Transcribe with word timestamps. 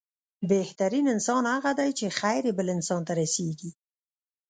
بهترين 0.49 1.05
انسان 1.15 1.43
هغه 1.55 1.71
دی 1.79 1.89
چې، 1.99 2.07
خير 2.19 2.43
يې 2.47 2.53
بل 2.59 2.67
انسان 2.75 3.01
ته 3.07 3.13
رسيږي. 3.21 3.71